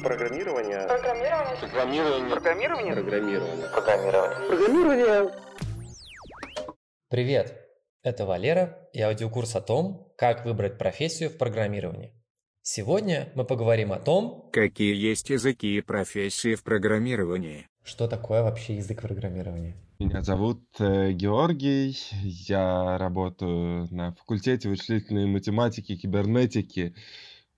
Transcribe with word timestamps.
Программирование. 0.00 0.86
Программирование. 0.86 1.56
Программирование. 1.60 2.30
Программирование. 2.30 2.94
Программирование. 2.94 3.68
Программирование. 3.68 4.48
Программирование. 4.48 5.30
Привет! 7.08 7.58
Это 8.02 8.24
Валера 8.26 8.88
и 8.92 9.00
аудиокурс 9.00 9.54
о 9.54 9.60
том, 9.60 10.12
как 10.16 10.44
выбрать 10.44 10.78
профессию 10.78 11.30
в 11.30 11.36
программировании. 11.36 12.12
Сегодня 12.62 13.30
мы 13.34 13.44
поговорим 13.44 13.92
о 13.92 13.98
том, 13.98 14.48
Какие 14.52 14.94
есть 14.94 15.30
языки 15.30 15.76
и 15.76 15.80
профессии 15.80 16.54
в 16.54 16.62
программировании? 16.64 17.66
что 17.84 18.06
такое 18.06 18.42
вообще 18.44 18.76
язык 18.76 19.02
программирования. 19.02 19.74
Меня 19.98 20.22
зовут 20.22 20.62
э, 20.78 21.10
Георгий, 21.12 21.96
я 22.22 22.96
работаю 22.96 23.88
на 23.90 24.14
факультете 24.14 24.68
вычислительной 24.68 25.26
математики 25.26 25.92
и 25.92 25.96
кибернетики 25.96 26.94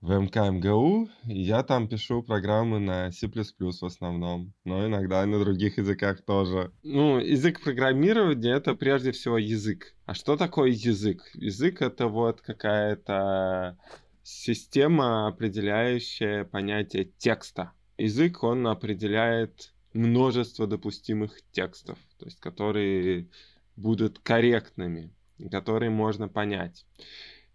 в 0.05 0.19
МКМГУ, 0.19 1.09
и 1.27 1.41
я 1.41 1.63
там 1.63 1.87
пишу 1.87 2.21
программы 2.21 2.79
на 2.79 3.11
C++ 3.11 3.27
в 3.27 3.85
основном, 3.85 4.53
но 4.63 4.85
иногда 4.85 5.23
и 5.23 5.25
на 5.25 5.39
других 5.39 5.79
языках 5.79 6.23
тоже. 6.23 6.71
Ну, 6.83 7.17
язык 7.17 7.59
программирования— 7.59 8.51
это 8.55 8.75
прежде 8.75 9.11
всего 9.11 9.39
язык. 9.39 9.95
А 10.05 10.13
что 10.13 10.37
такое 10.37 10.69
язык? 10.69 11.23
Язык— 11.33 11.81
это 11.81 12.07
вот 12.07 12.41
какая-то 12.41 13.79
система, 14.21 15.27
определяющая 15.27 16.43
понятие 16.43 17.05
текста. 17.17 17.71
Язык, 17.97 18.43
он 18.43 18.67
определяет 18.67 19.73
множество 19.93 20.67
допустимых 20.67 21.39
текстов, 21.51 21.97
то 22.19 22.25
есть 22.25 22.39
которые 22.39 23.27
будут 23.75 24.19
корректными, 24.19 25.11
которые 25.49 25.89
можно 25.89 26.27
понять. 26.27 26.85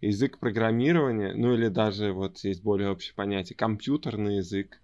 Язык 0.00 0.38
программирования, 0.38 1.34
ну 1.34 1.54
или 1.54 1.68
даже 1.68 2.12
вот 2.12 2.38
есть 2.38 2.62
более 2.62 2.90
общее 2.90 3.14
понятие, 3.14 3.56
компьютерный 3.56 4.36
язык, 4.36 4.80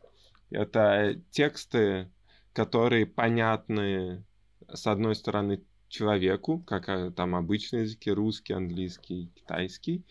это 0.51 1.21
тексты, 1.31 2.11
которые 2.53 3.07
понятны 3.07 4.25
с 4.73 4.87
одной 4.87 5.15
стороны 5.15 5.63
человеку, 5.89 6.61
как 6.61 6.89
э, 6.89 7.11
там 7.11 7.35
обычные 7.35 7.83
языки, 7.83 8.11
русский, 8.11 8.53
английский, 8.53 9.31
китайский, 9.35 10.05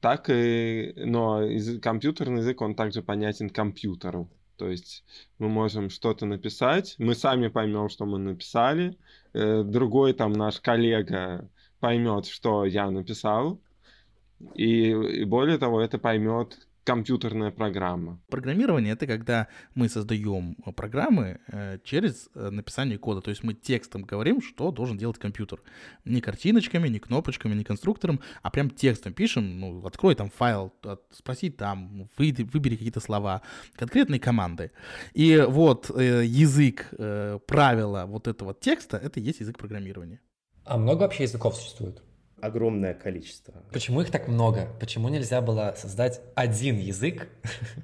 так 0.00 0.30
и, 0.30 0.92
но 0.96 1.42
компьютерный 1.80 2.38
язык, 2.38 2.60
он 2.60 2.74
также 2.74 3.02
понятен 3.02 3.50
компьютеру. 3.50 4.30
То 4.56 4.68
есть 4.68 5.04
мы 5.38 5.48
можем 5.48 5.90
что-то 5.90 6.26
написать, 6.26 6.94
мы 6.98 7.14
сами 7.14 7.48
поймем, 7.48 7.88
что 7.88 8.06
мы 8.06 8.18
написали, 8.18 8.96
э, 9.32 9.62
другой 9.64 10.12
там 10.12 10.32
наш 10.32 10.60
коллега 10.60 11.50
поймет, 11.80 12.26
что 12.26 12.64
я 12.64 12.90
написал, 12.90 13.60
и, 14.54 14.90
и 14.90 15.24
более 15.24 15.58
того, 15.58 15.80
это 15.80 15.98
поймет 15.98 16.66
компьютерная 16.84 17.52
программа. 17.52 18.18
Программирование 18.28 18.94
это 18.94 19.06
когда 19.06 19.46
мы 19.76 19.88
создаем 19.88 20.56
программы 20.74 21.38
э, 21.46 21.78
через 21.84 22.28
э, 22.34 22.50
написание 22.50 22.98
кода. 22.98 23.20
То 23.20 23.30
есть 23.30 23.44
мы 23.44 23.54
текстом 23.54 24.02
говорим, 24.02 24.42
что 24.42 24.72
должен 24.72 24.98
делать 24.98 25.18
компьютер. 25.18 25.62
Не 26.04 26.20
картиночками, 26.20 26.88
не 26.88 26.98
кнопочками, 26.98 27.54
не 27.54 27.62
конструктором, 27.62 28.18
а 28.42 28.50
прям 28.50 28.68
текстом 28.68 29.12
пишем. 29.12 29.60
Ну, 29.60 29.86
открой 29.86 30.16
там 30.16 30.28
файл, 30.30 30.72
от- 30.82 31.04
спроси 31.12 31.50
там, 31.50 32.08
вы- 32.18 32.34
выбери 32.52 32.74
какие-то 32.74 33.00
слова, 33.00 33.42
конкретные 33.76 34.18
команды. 34.18 34.72
И 35.14 35.44
вот 35.48 35.88
э, 35.96 36.24
язык, 36.24 36.88
э, 36.98 37.38
правила 37.46 38.06
вот 38.06 38.26
этого 38.26 38.54
текста, 38.54 38.96
это 38.96 39.20
и 39.20 39.22
есть 39.22 39.38
язык 39.40 39.56
программирования. 39.56 40.18
А 40.64 40.78
много 40.78 41.02
вообще 41.02 41.22
языков 41.24 41.54
существует? 41.56 42.02
Огромное 42.42 42.92
количество. 42.92 43.54
Почему 43.72 44.00
их 44.00 44.10
так 44.10 44.28
много? 44.28 44.68
Почему 44.80 45.08
нельзя 45.08 45.40
было 45.40 45.74
создать 45.76 46.20
один 46.34 46.76
язык 46.76 47.28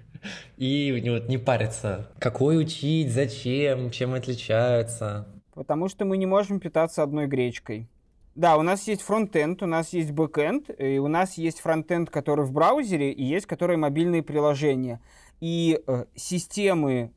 и 0.56 0.92
вот 1.06 1.28
не 1.28 1.38
париться? 1.38 2.10
Какой 2.18 2.60
учить, 2.60 3.10
зачем, 3.12 3.90
чем 3.90 4.14
отличаются? 4.14 5.28
Потому 5.54 5.88
что 5.88 6.04
мы 6.04 6.16
не 6.18 6.26
можем 6.26 6.58
питаться 6.60 7.02
одной 7.02 7.28
гречкой. 7.28 7.88
Да, 8.34 8.56
у 8.56 8.62
нас 8.62 8.86
есть 8.86 9.02
фронтенд, 9.02 9.62
у 9.62 9.66
нас 9.66 9.92
есть 9.92 10.10
бэкенд, 10.10 10.70
и 10.78 10.98
у 10.98 11.08
нас 11.08 11.38
есть 11.38 11.60
фронтенд, 11.60 12.10
который 12.10 12.44
в 12.44 12.52
браузере, 12.52 13.12
и 13.12 13.24
есть 13.24 13.46
которые 13.46 13.76
мобильные 13.76 14.22
приложения. 14.22 15.00
И 15.40 15.80
э, 15.86 16.04
системы 16.14 17.12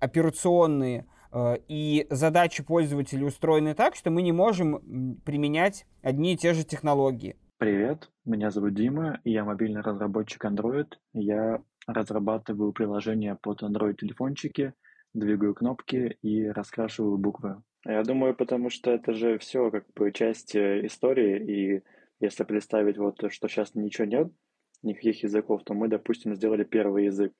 операционные 0.00 1.00
э, 1.00 1.04
и 1.68 2.06
задачи 2.10 2.62
пользователя 2.62 3.26
устроены 3.26 3.74
так, 3.74 3.94
что 3.94 4.10
мы 4.10 4.22
не 4.22 4.32
можем 4.32 5.20
применять 5.24 5.86
одни 6.02 6.34
и 6.34 6.36
те 6.36 6.54
же 6.54 6.64
технологии. 6.64 7.36
Привет, 7.58 8.10
меня 8.24 8.50
зовут 8.50 8.74
Дима, 8.74 9.20
я 9.24 9.44
мобильный 9.44 9.80
разработчик 9.80 10.44
Android. 10.44 10.92
Я 11.12 11.60
разрабатываю 11.88 12.72
приложения 12.72 13.34
под 13.34 13.62
Android-телефончики, 13.62 14.74
двигаю 15.14 15.54
кнопки 15.54 16.18
и 16.22 16.46
раскрашиваю 16.46 17.18
буквы. 17.18 17.62
Я 17.84 18.02
думаю, 18.02 18.34
потому 18.34 18.70
что 18.70 18.90
это 18.90 19.14
же 19.14 19.38
все 19.38 19.70
как 19.70 19.86
бы 19.94 20.12
часть 20.12 20.54
э, 20.54 20.84
истории, 20.86 21.78
и 21.78 21.82
если 22.20 22.44
представить 22.44 22.98
вот, 22.98 23.16
что 23.30 23.48
сейчас 23.48 23.74
ничего 23.74 24.06
нет, 24.06 24.32
никаких 24.82 25.22
языков, 25.22 25.62
то 25.64 25.74
мы, 25.74 25.88
допустим, 25.88 26.34
сделали 26.34 26.64
первый 26.64 27.06
язык. 27.06 27.32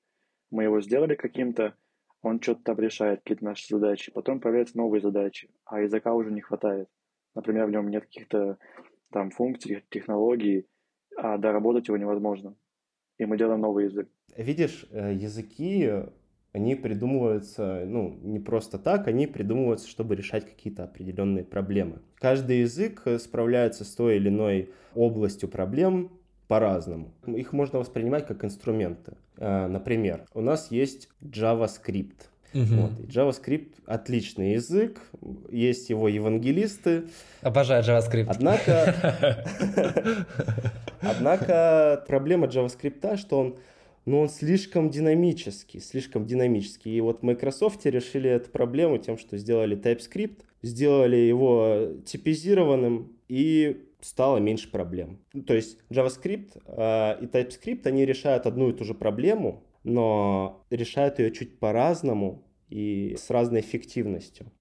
Мы 0.49 0.63
его 0.63 0.81
сделали 0.81 1.15
каким-то, 1.15 1.75
он 2.21 2.41
что-то 2.41 2.63
там 2.63 2.79
решает, 2.79 3.21
какие-то 3.21 3.45
наши 3.45 3.67
задачи, 3.67 4.11
потом 4.11 4.39
появляются 4.39 4.77
новые 4.77 5.01
задачи, 5.01 5.49
а 5.65 5.81
языка 5.81 6.13
уже 6.13 6.31
не 6.31 6.41
хватает. 6.41 6.89
Например, 7.35 7.65
в 7.65 7.71
нем 7.71 7.89
нет 7.89 8.03
каких-то 8.05 8.57
там 9.11 9.31
функций, 9.31 9.83
технологий, 9.89 10.67
а 11.17 11.37
доработать 11.37 11.87
его 11.87 11.97
невозможно. 11.97 12.55
И 13.17 13.25
мы 13.25 13.37
делаем 13.37 13.61
новый 13.61 13.85
язык. 13.85 14.09
Видишь, 14.37 14.85
э, 14.91 15.13
языки, 15.13 15.89
они 16.51 16.75
придумываются, 16.75 17.83
ну, 17.85 18.17
не 18.21 18.39
просто 18.39 18.79
так, 18.79 19.07
они 19.07 19.27
придумываются, 19.27 19.87
чтобы 19.87 20.15
решать 20.15 20.45
какие-то 20.45 20.83
определенные 20.83 21.43
проблемы. 21.43 22.01
Каждый 22.15 22.61
язык 22.61 23.03
э, 23.05 23.19
справляется 23.19 23.83
с 23.85 23.93
той 23.95 24.17
или 24.17 24.29
иной 24.29 24.71
областью 24.95 25.49
проблем 25.49 26.18
по-разному. 26.49 27.13
Их 27.27 27.53
можно 27.53 27.77
воспринимать 27.79 28.25
как 28.27 28.43
инструменты. 28.43 29.13
Э, 29.37 29.67
Например, 29.67 30.25
у 30.33 30.41
нас 30.41 30.71
есть 30.71 31.07
JavaScript. 31.21 32.15
Мгм. 32.53 32.81
Вот. 32.81 32.91
И 33.01 33.03
JavaScript 33.03 33.73
отличный 33.85 34.53
язык, 34.53 34.99
есть 35.51 35.91
его 35.91 36.09
евангелисты, 36.09 37.03
Обожаю 37.43 37.83
JavaScript. 37.83 38.25
Однако- 38.27 39.45
Однако 41.01 42.03
проблема 42.07 42.47
JavaScript, 42.47 43.17
что 43.17 43.39
он, 43.39 43.55
ну, 44.05 44.21
он 44.21 44.29
слишком 44.29 44.89
динамический, 44.89 45.79
слишком 45.79 46.25
динамический. 46.25 46.97
И 46.97 47.01
вот 47.01 47.19
в 47.19 47.23
Microsoft 47.23 47.85
решили 47.85 48.29
эту 48.29 48.49
проблему 48.49 48.97
тем, 48.97 49.19
что 49.19 49.37
сделали 49.37 49.77
TypeScript, 49.77 50.39
сделали 50.63 51.15
его 51.17 51.89
типизированным 52.05 53.13
и 53.27 53.85
стало 54.01 54.37
меньше 54.37 54.71
проблем. 54.71 55.19
Ну, 55.33 55.43
То 55.43 55.53
есть 55.53 55.79
JavaScript 55.89 56.61
э, 56.65 57.23
и 57.23 57.25
TypeScript, 57.25 57.87
они 57.87 58.05
решают 58.05 58.45
одну 58.45 58.69
и 58.69 58.73
ту 58.73 58.83
же 58.83 58.93
проблему, 58.93 59.63
но 59.83 60.65
решают 60.69 61.19
ее 61.19 61.31
чуть 61.31 61.59
по-разному 61.59 62.45
и 62.69 63.15
с 63.17 63.29
разной 63.29 63.61
эффективностью. 63.61 64.51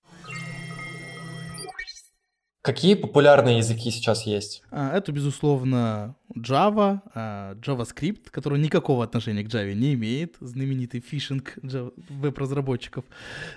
Какие 2.69 2.97
популярные 2.97 3.56
языки 3.59 3.91
сейчас 3.91 4.27
есть? 4.27 4.62
А, 4.71 4.95
Это, 4.95 5.11
безусловно, 5.11 6.15
Java, 6.37 7.01
а, 7.15 7.55
JavaScript, 7.55 8.29
который 8.31 8.59
никакого 8.61 9.03
отношения 9.05 9.43
к 9.43 9.47
Java 9.49 9.73
не 9.73 9.95
имеет, 9.95 10.37
знаменитый 10.41 11.01
фишинг 11.01 11.56
веб-разработчиков, 11.62 13.05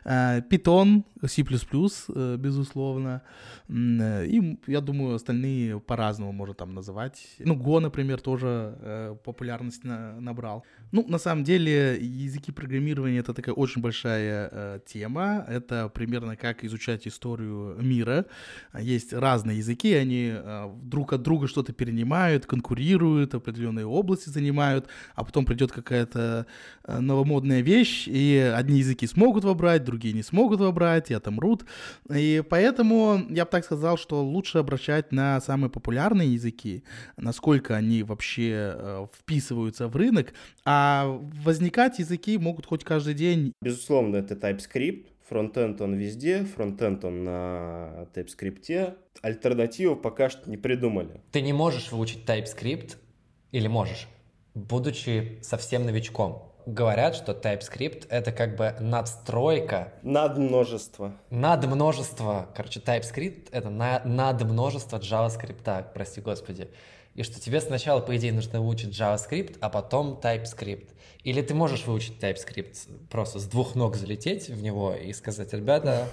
А, 0.06 0.40
Python, 0.40 1.04
C++, 1.28 1.44
э, 1.44 2.38
безусловно, 2.38 3.22
э, 3.68 4.26
и, 4.28 4.58
я 4.68 4.80
думаю, 4.80 5.16
остальные 5.16 5.80
по-разному 5.82 6.32
можно 6.32 6.54
там 6.56 6.74
называть. 6.74 7.36
Ну, 7.40 7.56
Go, 7.56 7.80
например, 7.82 8.22
тоже 8.22 8.48
э, 8.82 9.16
популярность 9.26 9.84
на- 9.84 10.22
набрал. 10.22 10.64
Ну, 10.94 11.06
на 11.10 11.20
самом 11.20 11.44
деле, 11.44 11.98
языки 12.02 12.52
программирования— 12.54 13.20
это 13.20 13.34
такая 13.34 13.56
очень 13.56 13.82
большая 13.82 14.80
тема. 14.86 15.46
Это 15.50 15.90
примерно 15.90 16.36
как 16.38 16.64
изучать 16.64 17.08
историю 17.08 17.76
мира. 17.82 18.26
Есть 18.80 19.01
разные 19.12 19.58
языки, 19.58 19.94
они 19.94 20.32
э, 20.34 20.70
друг 20.82 21.14
от 21.14 21.22
друга 21.22 21.48
что-то 21.48 21.74
перенимают, 21.74 22.46
конкурируют, 22.46 23.34
определенные 23.34 23.86
области 23.86 24.30
занимают, 24.30 24.88
а 25.16 25.24
потом 25.24 25.46
придет 25.46 25.72
какая-то 25.72 26.46
э, 26.84 27.00
новомодная 27.00 27.62
вещь, 27.62 28.08
и 28.08 28.38
одни 28.56 28.80
языки 28.80 29.08
смогут 29.08 29.44
вобрать, 29.44 29.84
другие 29.84 30.14
не 30.14 30.24
смогут 30.24 30.60
вобрать, 30.60 31.12
и 31.12 31.14
отомрут. 31.14 31.66
И 32.14 32.44
поэтому 32.50 33.26
я 33.30 33.46
бы 33.46 33.52
так 33.52 33.66
сказал, 33.66 33.98
что 33.98 34.24
лучше 34.24 34.58
обращать 34.58 35.12
на 35.12 35.40
самые 35.42 35.70
популярные 35.70 36.34
языки, 36.34 36.84
насколько 37.18 37.76
они 37.76 38.04
вообще 38.04 38.74
э, 38.76 39.08
вписываются 39.18 39.88
в 39.88 39.96
рынок, 39.96 40.34
а 40.66 41.20
возникать 41.44 42.00
языки 42.00 42.38
могут 42.38 42.66
хоть 42.66 42.84
каждый 42.84 43.14
день. 43.14 43.54
Безусловно, 43.62 44.18
это 44.18 44.36
TypeScript. 44.36 45.11
Фронтенд 45.32 45.80
он 45.80 45.94
везде, 45.94 46.44
фронтенд 46.44 47.06
он 47.06 47.24
на 47.24 48.06
TypeScript. 48.14 48.98
Альтернативу 49.22 49.96
пока 49.96 50.30
что 50.30 50.50
не 50.50 50.58
придумали. 50.58 51.22
Ты 51.32 51.40
не 51.40 51.54
можешь 51.54 51.94
выучить 51.94 52.26
TypeScript 52.28 52.98
или 53.54 53.68
можешь, 53.68 54.10
будучи 54.56 55.40
совсем 55.42 55.86
новичком. 55.86 56.51
Говорят, 56.66 57.16
что 57.16 57.32
TypeScript— 57.34 58.08
это 58.10 58.32
как 58.32 58.56
бы 58.56 58.76
надстройка 58.80 59.94
Над 60.04 60.38
множество. 60.38 61.14
над 61.30 61.66
множество, 61.66 62.50
короче, 62.56 62.80
TypeScript— 62.80 63.50
это 63.52 63.70
на, 63.70 64.02
над 64.06 64.44
множество 64.44 64.98
JavaScript, 64.98 65.86
прости 65.94 66.22
господи. 66.22 66.70
И 67.14 67.24
что 67.24 67.42
тебе 67.42 67.60
сначала, 67.60 68.00
по 68.00 68.16
идее, 68.16 68.32
нужно 68.32 68.62
выучить 68.62 68.98
JavaScript, 68.98 69.58
а 69.60 69.70
потом 69.70 70.20
TypeScript. 70.22 70.90
Или 71.24 71.42
ты 71.42 71.54
можешь 71.54 71.86
выучить 71.86 72.22
TypeScript, 72.22 73.08
просто 73.10 73.40
с 73.40 73.46
двух 73.46 73.76
ног 73.76 73.96
залететь 73.96 74.50
в 74.50 74.62
него 74.62 74.94
и 74.94 75.12
сказать, 75.14 75.54
ребята, 75.54 76.08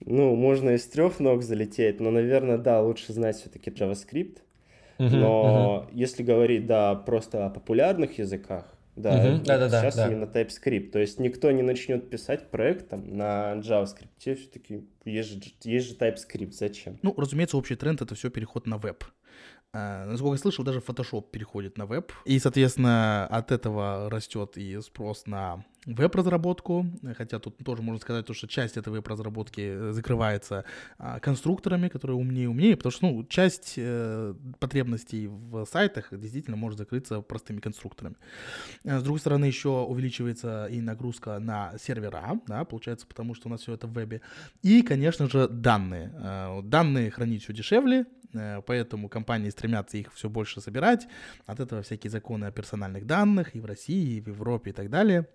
Ну, 0.00 0.34
можно 0.34 0.70
из 0.70 0.86
трех 0.86 1.20
ног 1.20 1.42
залететь, 1.42 2.00
но, 2.00 2.10
наверное, 2.10 2.56
да, 2.56 2.80
лучше 2.80 3.12
знать 3.12 3.36
все-таки 3.36 3.70
JavaScript. 3.70 4.38
Но 5.08 5.88
если 5.92 6.22
говорить, 6.22 6.66
да, 6.66 6.94
просто 6.94 7.46
о 7.46 7.50
популярных 7.50 8.18
языках, 8.18 8.66
да, 8.96 9.12
Мгм. 9.12 9.36
это 9.36 9.44
Да-да-да, 9.44 9.80
сейчас 9.82 9.96
да. 9.96 10.08
именно 10.08 10.24
TypeScript. 10.24 10.90
То 10.90 10.98
есть 10.98 11.18
никто 11.18 11.50
не 11.50 11.62
начнет 11.62 12.10
писать 12.10 12.50
проект 12.50 12.88
там 12.90 13.16
на 13.16 13.54
JavaScript. 13.56 14.08
Все-таки 14.18 14.84
есть 15.04 15.30
же, 15.30 15.40
есть 15.64 15.88
же 15.88 15.94
TypeScript, 15.94 16.52
зачем? 16.52 16.98
Ну, 17.02 17.14
разумеется, 17.16 17.56
общий 17.56 17.76
тренд— 17.76 18.02
это 18.02 18.14
все 18.14 18.30
переход 18.30 18.66
на 18.66 18.76
веб. 18.78 19.04
А, 19.72 20.04
Насколько 20.06 20.34
я 20.34 20.38
слышал, 20.38 20.64
даже 20.64 20.80
Photoshop 20.80 21.30
переходит 21.30 21.78
на 21.78 21.86
веб. 21.86 22.12
И, 22.24 22.38
соответственно, 22.38 23.26
от 23.26 23.52
этого 23.52 24.10
растет 24.10 24.56
и 24.56 24.80
спрос 24.80 25.26
на 25.26 25.64
веб-разработку. 25.86 26.86
Хотя 27.16 27.38
тут 27.38 27.56
тоже 27.58 27.82
можно 27.82 28.00
сказать, 28.00 28.26
то, 28.26 28.34
что 28.34 28.46
часть 28.48 28.76
этой 28.76 28.92
веб-разработки 28.92 29.60
э, 29.60 29.92
закрывается 29.92 30.64
а, 30.98 31.20
конструкторами, 31.20 31.88
которые 31.88 32.16
умнее 32.16 32.44
и 32.44 32.48
умнее, 32.48 32.76
потому 32.76 32.92
что 32.92 33.06
ну, 33.06 33.24
часть 33.24 33.74
э, 33.76 34.34
потребностей 34.58 35.26
в 35.28 35.64
сайтах 35.64 36.08
действительно 36.12 36.56
может 36.56 36.78
закрыться 36.78 37.20
простыми 37.22 37.60
конструкторами. 37.60 38.16
Э, 38.84 38.98
С 38.98 39.02
другой 39.02 39.20
стороны, 39.20 39.46
еще 39.46 39.70
увеличивается 39.70 40.66
и 40.66 40.80
нагрузка 40.80 41.38
на 41.38 41.72
сервера, 41.78 42.40
да, 42.46 42.64
получается, 42.64 43.06
потому 43.06 43.34
что 43.34 43.48
у 43.48 43.50
нас 43.50 43.62
все 43.62 43.72
это 43.72 43.86
в 43.86 43.92
вебе. 43.92 44.20
И, 44.62 44.82
конечно 44.82 45.28
же, 45.30 45.48
данные. 45.48 46.12
Э, 46.14 46.60
Данные 46.62 47.10
хранить 47.10 47.44
все 47.44 47.54
дешевле, 47.54 48.00
э, 48.00 48.19
поэтому 48.32 49.08
компании 49.08 49.50
стремятся 49.50 49.98
их 49.98 50.12
все 50.14 50.28
больше 50.28 50.60
собирать. 50.60 51.06
От 51.46 51.60
этого 51.60 51.82
всякие 51.82 52.10
законы 52.10 52.46
о 52.46 52.52
персональных 52.52 53.06
данных 53.06 53.54
и 53.54 53.60
в 53.60 53.64
России, 53.64 54.16
и 54.16 54.20
в 54.20 54.28
Европе 54.28 54.70
и 54.70 54.72
так 54.72 54.90
далее. 54.90 55.26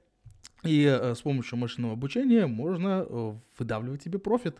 И 0.64 0.84
э, 0.86 1.14
с 1.14 1.22
помощью 1.22 1.58
машинного 1.58 1.94
обучения 1.94 2.48
можно 2.48 3.06
э, 3.08 3.34
выдавливать 3.58 4.04
себе 4.04 4.20
профит, 4.20 4.58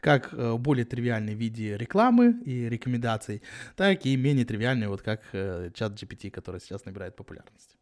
как 0.00 0.32
э, 0.32 0.56
более 0.56 0.84
тривиальной 0.84 1.34
виде 1.34 1.76
рекламы 1.76 2.40
и 2.44 2.68
рекомендаций, 2.68 3.42
так 3.76 4.06
и 4.06 4.16
менее 4.16 4.44
тривиальной, 4.44 4.86
вот 4.86 5.02
как 5.02 5.22
э, 5.32 5.70
чат 5.74 5.92
GPT, 5.92 6.30
который 6.30 6.60
сейчас 6.60 6.84
набирает 6.84 7.16
популярность. 7.16 7.76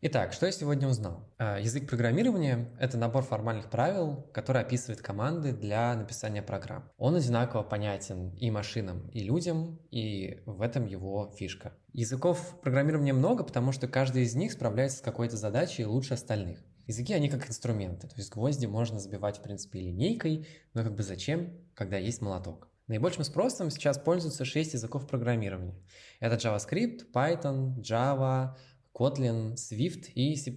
Итак, 0.00 0.32
что 0.32 0.46
я 0.46 0.52
сегодня 0.52 0.86
узнал? 0.86 1.28
А, 1.38 1.58
Язык 1.58 1.88
программирования— 1.88 2.70
это 2.78 2.96
набор 2.96 3.24
формальных 3.24 3.68
правил, 3.68 4.28
который 4.32 4.62
описывает 4.62 5.02
команды 5.02 5.52
для 5.52 5.92
написания 5.96 6.40
программ. 6.40 6.88
Он 6.98 7.16
одинаково 7.16 7.64
понятен 7.64 8.32
и 8.36 8.48
машинам, 8.52 9.08
и 9.08 9.24
людям, 9.24 9.80
и 9.90 10.40
в 10.46 10.62
этом 10.62 10.86
его 10.86 11.34
фишка. 11.36 11.72
Языков 11.92 12.60
программирования 12.62 13.12
много, 13.12 13.42
потому 13.42 13.72
что 13.72 13.88
каждый 13.88 14.22
из 14.22 14.36
них 14.36 14.52
справляется 14.52 14.98
с 14.98 15.02
какой-то 15.02 15.36
задачей 15.36 15.84
лучше 15.84 16.14
остальных. 16.14 16.60
Языки, 16.86 17.12
они 17.12 17.28
как 17.28 17.48
инструменты, 17.48 18.06
то 18.06 18.14
есть 18.14 18.30
гвозди 18.30 18.66
можно 18.66 19.00
забивать, 19.00 19.38
в 19.38 19.42
принципе, 19.42 19.80
линейкой, 19.80 20.46
но 20.74 20.84
как 20.84 20.94
бы 20.94 21.02
зачем, 21.02 21.58
когда 21.74 21.96
есть 21.96 22.20
молоток? 22.20 22.68
Наибольшим 22.86 23.24
спросом 23.24 23.70
сейчас 23.70 23.98
пользуются 23.98 24.44
шесть 24.44 24.74
языков 24.74 25.08
программирования. 25.08 25.74
Это 26.20 26.36
JavaScript, 26.36 27.10
Python, 27.12 27.80
Java, 27.80 28.54
Kotlin, 28.98 29.54
Swift 29.54 30.10
и 30.14 30.34
C++. 30.34 30.52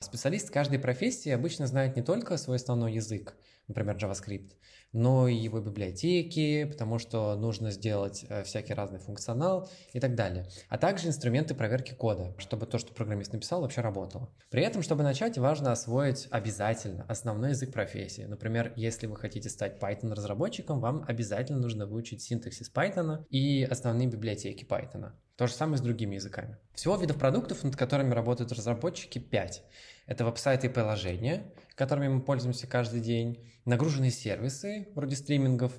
Специалист 0.00 0.50
каждой 0.50 0.78
профессии 0.78 1.30
обычно 1.30 1.66
знает 1.66 1.96
не 1.96 2.02
только 2.02 2.36
свой 2.36 2.56
основной 2.56 2.92
язык, 2.92 3.34
например, 3.68 3.96
JavaScript, 3.96 4.50
но 4.92 5.28
и 5.28 5.34
его 5.34 5.60
библиотеки, 5.60 6.64
потому 6.64 6.98
что 6.98 7.36
нужно 7.36 7.70
сделать 7.70 8.24
э, 8.28 8.42
всякий 8.42 8.74
разный 8.74 8.98
функционал 8.98 9.68
и 9.92 10.00
так 10.00 10.14
далее. 10.14 10.46
А 10.68 10.78
также 10.78 11.08
инструменты 11.08 11.54
проверки 11.54 11.94
кода, 11.94 12.34
чтобы 12.38 12.66
то, 12.66 12.78
что 12.78 12.92
программист 12.92 13.32
написал, 13.32 13.60
вообще 13.60 13.80
работало. 13.80 14.30
При 14.50 14.62
этом, 14.62 14.82
чтобы 14.82 15.02
начать, 15.02 15.38
важно 15.38 15.72
освоить 15.72 16.26
обязательно 16.30 17.04
основной 17.08 17.50
язык 17.50 17.72
профессии. 17.72 18.22
Например, 18.22 18.72
если 18.76 19.06
вы 19.06 19.16
хотите 19.16 19.48
стать 19.48 19.80
Python-разработчиком, 19.80 20.80
вам 20.80 21.04
обязательно 21.06 21.60
нужно 21.60 21.86
выучить 21.86 22.22
синтаксис 22.22 22.70
Python 22.72 23.24
и 23.30 23.64
основные 23.64 24.08
библиотеки 24.08 24.64
Python. 24.64 25.12
То 25.36 25.46
же 25.46 25.54
самое 25.54 25.78
с 25.78 25.80
другими 25.80 26.16
языками. 26.16 26.58
Всего 26.74 26.96
видов 26.96 27.16
продуктов, 27.16 27.64
над 27.64 27.74
которыми 27.74 28.12
работают 28.12 28.52
разработчики, 28.52 29.18
5. 29.18 29.62
Это 30.06 30.24
веб-сайты 30.26 30.66
и 30.66 30.70
приложения, 30.70 31.50
которыми 31.76 32.08
мы 32.08 32.20
пользуемся 32.20 32.66
каждый 32.66 33.00
день, 33.00 33.38
нагруженные 33.64 34.10
сервисы, 34.10 34.79
вроде 34.94 35.16
стримингов, 35.16 35.72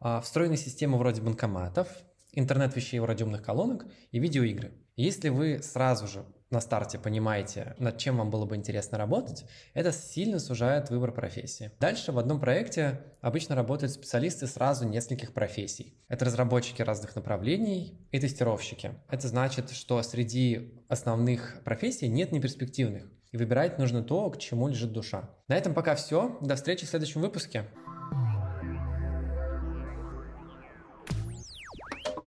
а, 0.00 0.20
встроенные 0.20 0.58
системы 0.58 0.98
вроде 0.98 1.22
банкоматов, 1.22 1.88
интернет 2.32 2.76
вещей 2.76 3.00
вроде 3.00 3.24
умных 3.24 3.42
колонок 3.42 3.86
и 4.12 4.18
видеоигры. 4.18 4.72
Если 4.96 5.28
вы 5.28 5.62
сразу 5.62 6.06
же 6.06 6.24
на 6.50 6.60
старте 6.60 6.98
понимаете, 6.98 7.74
над 7.78 7.98
чем 7.98 8.18
вам 8.18 8.30
было 8.30 8.46
бы 8.46 8.56
интересно 8.56 8.98
работать, 8.98 9.44
это 9.74 9.92
сильно 9.92 10.38
сужает 10.38 10.90
выбор 10.90 11.12
профессии. 11.12 11.72
Дальше 11.80 12.12
в 12.12 12.18
одном 12.18 12.40
проекте 12.40 13.00
обычно 13.20 13.56
работают 13.56 13.92
специалисты 13.92 14.46
сразу 14.46 14.86
нескольких 14.86 15.32
профессий. 15.34 15.98
Это 16.08 16.24
разработчики 16.24 16.82
разных 16.82 17.16
направлений 17.16 17.98
и 18.12 18.20
тестировщики. 18.20 18.92
Это 19.10 19.26
значит, 19.28 19.70
что 19.70 20.00
среди 20.02 20.82
основных 20.88 21.62
профессий 21.64 22.08
нет 22.08 22.32
неперспективных. 22.32 23.10
И 23.32 23.36
выбирать 23.36 23.78
нужно 23.78 24.02
то, 24.02 24.30
к 24.30 24.38
чему 24.38 24.68
лежит 24.68 24.92
душа. 24.92 25.28
На 25.48 25.56
этом 25.56 25.74
пока 25.74 25.96
все. 25.96 26.38
До 26.40 26.54
встречи 26.54 26.86
в 26.86 26.88
следующем 26.88 27.20
выпуске. 27.20 27.66